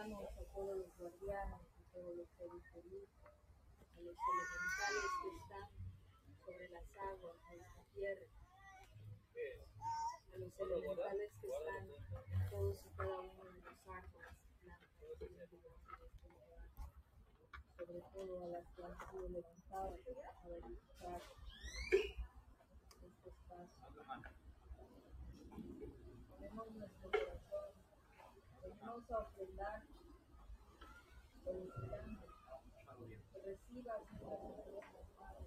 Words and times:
A 0.00 0.02
todos 0.02 0.78
los 0.78 0.96
guardianes, 0.96 1.60
a 1.60 1.92
todos 1.92 2.16
los 2.16 2.26
seres 2.38 2.64
luz, 2.90 3.08
a 3.20 4.00
los 4.00 4.16
elementales 4.16 5.04
que 5.20 5.28
están 5.36 5.68
sobre 6.40 6.66
las 6.70 6.88
aguas 6.96 7.36
de 7.50 7.56
esta 7.58 7.82
tierra, 7.92 8.24
a 10.32 10.38
los 10.38 10.52
elementales 10.58 11.30
que 11.38 11.48
están 11.48 11.84
todos 12.48 12.80
y 12.80 12.88
cada 12.96 13.20
uno 13.20 13.44
de 13.44 13.60
los 13.60 13.76
árboles, 13.92 14.40
sobre 17.76 18.00
todo 18.00 18.32
a 18.42 18.46
las 18.46 18.64
que 18.72 18.80
han 18.82 18.96
sido 19.10 19.28
levantadas 19.28 20.00
a 20.40 20.48
verificar 20.48 21.20
este 23.04 23.28
espacio. 23.28 23.84
Ponemos 26.30 26.70
nuestro 26.70 27.10
corazón, 27.10 27.49
venimos 28.90 29.10
a 29.12 29.18
ofrendar, 29.18 29.82
recibas 33.44 34.00
nuestras 34.10 34.40
ofrendas, 34.40 35.06
Padre. 35.16 35.46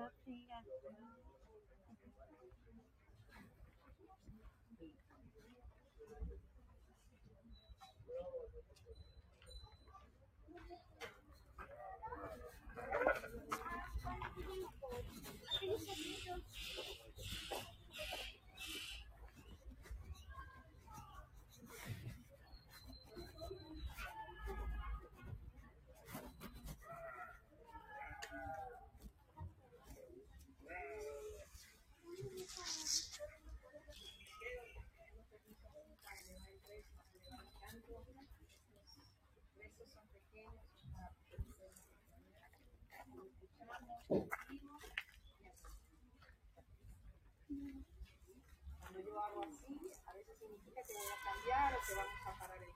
Nothing 0.00 0.48
at. 0.56 1.29
Cuando 44.10 44.26
yo 49.06 49.20
hago 49.20 49.40
así, 49.44 49.90
a 50.04 50.12
veces 50.14 50.36
significa 50.36 50.82
que 50.82 50.94
voy 50.94 51.06
a 51.06 51.22
cambiar 51.22 51.74
o 51.74 51.78
que 51.86 51.94
vamos 51.94 52.26
a 52.26 52.38
parar 52.40 52.60
el 52.60 52.69